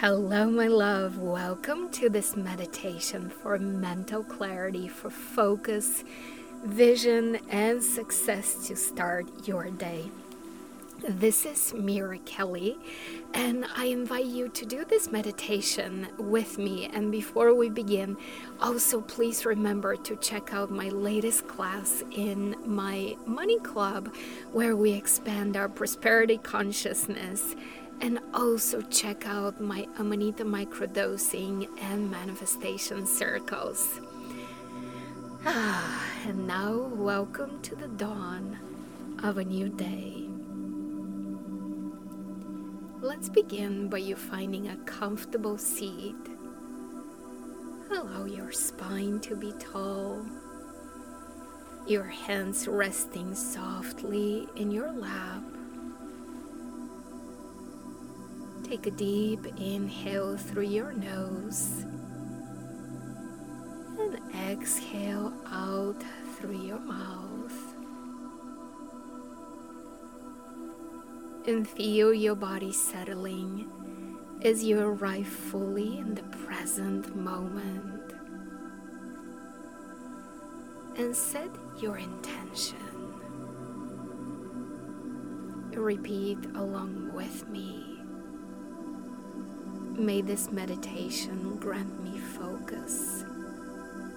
[0.00, 1.18] Hello, my love.
[1.18, 6.02] Welcome to this meditation for mental clarity, for focus,
[6.64, 10.10] vision, and success to start your day.
[11.08, 12.76] This is Mira Kelley,
[13.34, 16.86] and I invite you to do this meditation with me.
[16.92, 18.16] And before we begin,
[18.60, 24.12] also please remember to check out my latest class in my Money Club,
[24.52, 27.54] where we expand our prosperity consciousness
[28.00, 34.00] and also check out my Amanita microdosing and manifestation circles.
[36.26, 38.58] And now, welcome to the dawn
[39.22, 40.26] of a new day.
[43.02, 46.16] Let's begin by you finding a comfortable seat.
[47.90, 50.24] Allow your spine to be tall,
[51.86, 55.42] your hands resting softly in your lap
[58.74, 61.84] Take a deep inhale through your nose
[64.00, 64.18] and
[64.50, 66.02] exhale out
[66.34, 67.54] through your mouth.
[71.46, 73.70] And feel your body settling
[74.42, 78.12] as you arrive fully in the present moment.
[80.96, 82.76] And set your intention.
[85.70, 87.83] Repeat along with me.
[89.96, 93.24] May this meditation grant me focus,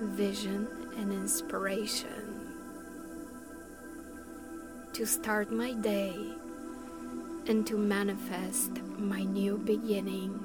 [0.00, 0.66] vision,
[0.96, 2.48] and inspiration
[4.94, 6.16] to start my day
[7.46, 10.40] and to manifest my new beginning.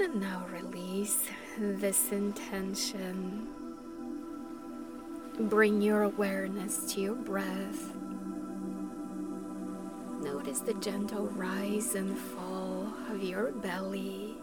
[0.00, 3.46] And now release this intention.
[5.38, 7.94] Bring your awareness to your breath
[10.40, 14.38] Notice the gentle rise and fall of your belly.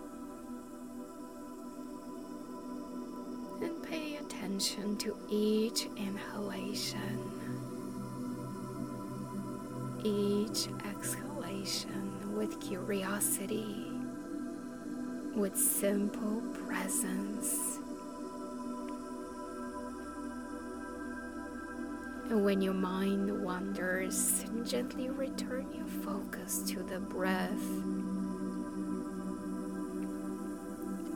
[3.59, 7.19] And pay attention to each inhalation,
[10.03, 13.87] each exhalation with curiosity,
[15.33, 17.79] with simple presence.
[22.29, 27.51] And when your mind wanders, gently return your focus to the breath.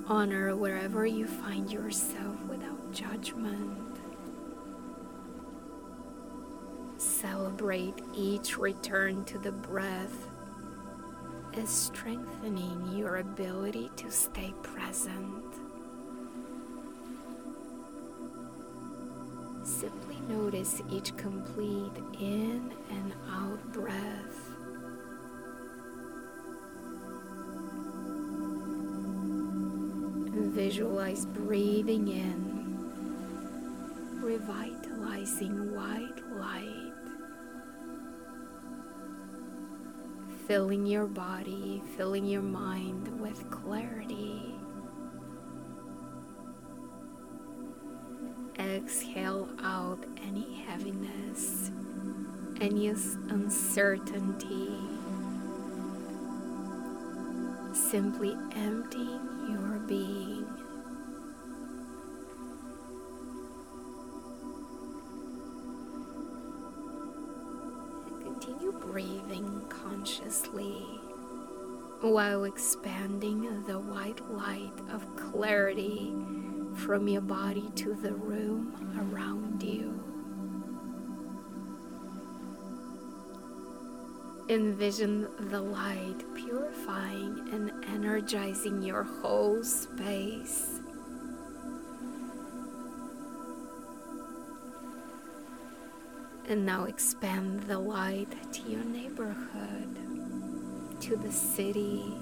[0.07, 3.99] Honor wherever you find yourself without judgment.
[6.97, 10.29] Celebrate each return to the breath
[11.53, 15.43] as strengthening your ability to stay present.
[20.31, 24.37] Notice each complete in and out breath.
[30.53, 32.79] Visualize breathing in,
[34.21, 36.93] revitalizing white light,
[40.47, 44.50] filling your body, filling your mind with clarity.
[48.83, 51.69] Exhale out any heaviness,
[52.59, 54.71] any uncertainty.
[57.73, 60.47] Simply emptying your being.
[68.07, 70.83] And continue breathing consciously
[72.01, 76.15] while expanding the white light of clarity
[76.85, 79.97] from your body to the room around you.
[84.49, 90.79] Envision the light purifying and energizing your whole space.
[96.49, 99.97] And now expand the light to your neighborhood,
[101.01, 102.17] to the city,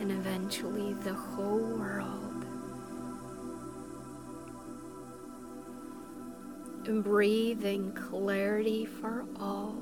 [0.00, 2.44] and eventually the whole world.
[6.86, 7.04] And
[7.92, 9.76] clarity for all.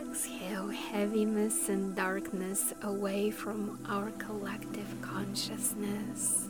[0.00, 6.48] Exhale heaviness and darkness away from our collective consciousness.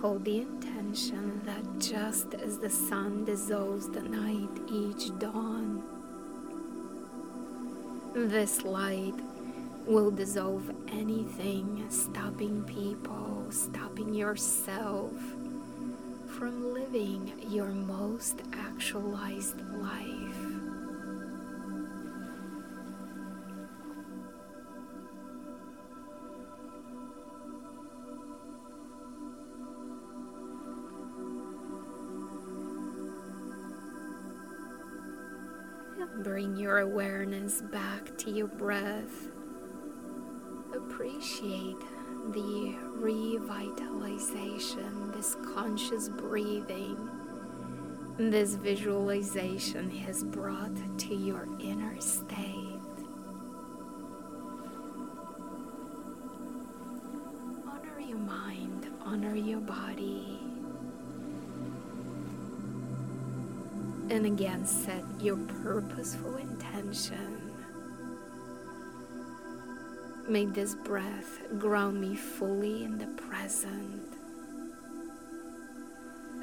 [0.00, 5.82] Hold the intention that just as the sun dissolves the night each dawn,
[8.14, 9.14] this light
[9.86, 15.12] will dissolve anything stopping people, stopping yourself
[16.28, 20.57] from living your most actualized life.
[36.28, 39.28] Bring your awareness back to your breath.
[40.74, 41.80] Appreciate
[42.34, 46.98] the revitalization, this conscious breathing,
[48.18, 52.78] this visualization has brought to your inner state.
[57.66, 60.47] Honor your mind, honor your body.
[64.10, 67.52] And again, set your purposeful intention.
[70.28, 74.18] May this breath ground me fully in the present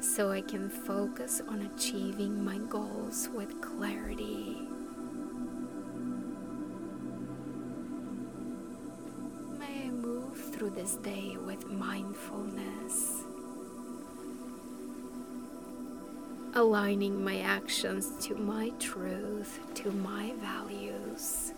[0.00, 4.66] so I can focus on achieving my goals with clarity.
[9.58, 13.22] May I move through this day with mindfulness.
[16.56, 21.52] Aligning my actions to my truth, to my values.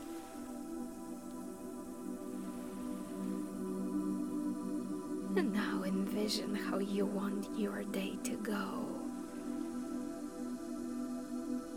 [5.37, 8.89] And now envision how you want your day to go.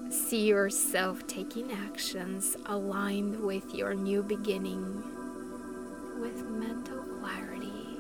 [0.09, 5.03] See yourself taking actions aligned with your new beginning
[6.19, 7.99] with mental clarity,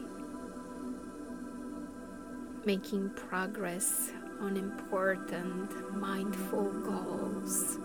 [2.65, 4.09] making progress
[4.41, 7.77] on important mindful goals.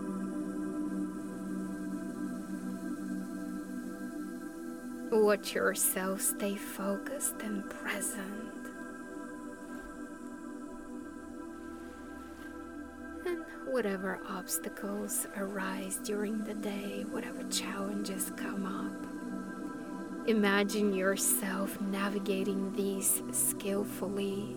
[5.10, 8.22] Watch yourself stay focused and present.
[13.26, 23.22] And whatever obstacles arise during the day, whatever challenges come up, imagine yourself navigating these
[23.30, 24.56] skillfully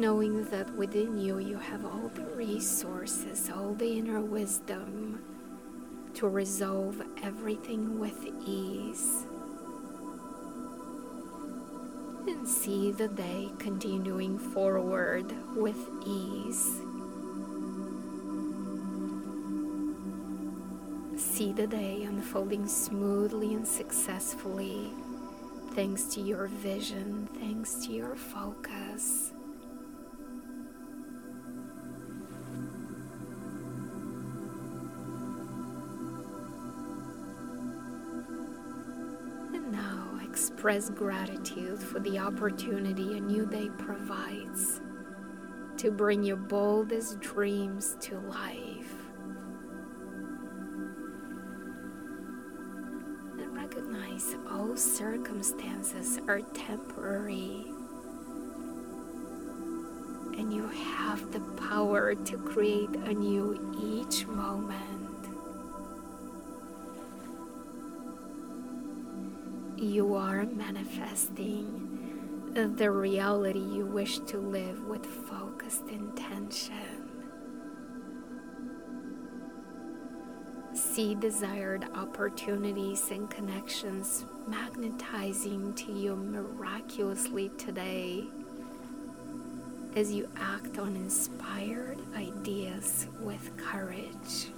[0.00, 5.22] knowing that within you you have all the resources, all the inner wisdom
[6.14, 9.24] to resolve everything with ease.
[12.26, 16.80] And see the day continuing forward with ease.
[21.18, 24.90] See the day unfolding smoothly and successfully
[25.74, 29.32] thanks to your vision, thanks to your focus.
[40.60, 44.82] Express gratitude for the opportunity a new day provides
[45.78, 48.92] to bring your boldest dreams to life.
[53.38, 57.64] And recognize all circumstances are temporary.
[60.36, 61.40] And you have the
[61.70, 64.89] power to create anew each moment.
[69.80, 71.86] You are manifesting
[72.52, 77.08] the reality you wish to live with focused intention.
[80.74, 88.24] See desired opportunities and connections magnetizing to you miraculously today
[89.96, 94.50] as you act on inspired ideas with courage.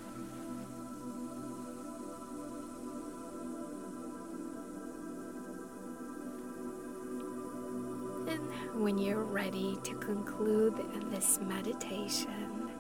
[8.75, 10.75] When you're ready to conclude
[11.11, 12.71] this meditation,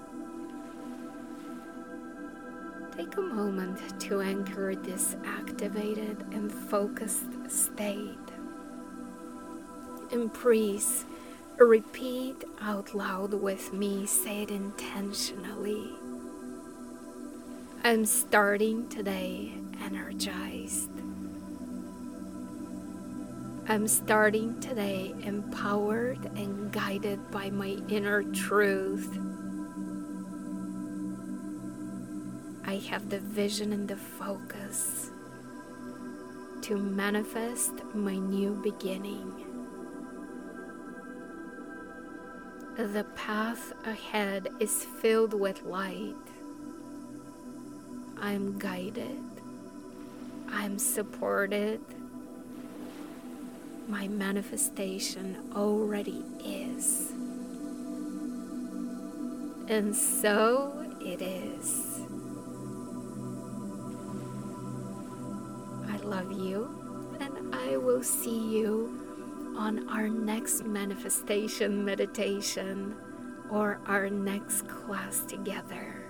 [2.97, 8.17] take a moment to anchor this activated and focused state.
[10.11, 11.05] And please
[11.59, 15.93] repeat out loud with me, say it intentionally.
[17.85, 19.53] I'm starting today
[19.85, 21.02] energized.
[23.73, 29.19] I'm starting today empowered and guided by my inner truth.
[32.67, 35.11] I have the vision and the focus
[36.61, 39.33] to manifest my new beginning.
[42.77, 46.15] The path ahead is filled with light.
[48.21, 49.23] I am guided
[50.53, 51.81] I'm supported.
[53.93, 57.13] My manifestation already is.
[59.69, 60.73] And so
[61.03, 62.01] it is.
[65.91, 72.97] I love you, and I will see you on our next manifestation meditation
[73.51, 76.02] or our next class together.